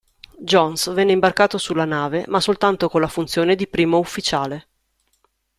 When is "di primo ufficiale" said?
3.55-4.67